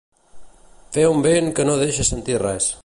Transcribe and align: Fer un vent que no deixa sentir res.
Fer 0.95 1.03
un 1.11 1.21
vent 1.27 1.53
que 1.61 1.69
no 1.71 1.79
deixa 1.85 2.11
sentir 2.13 2.43
res. 2.49 2.75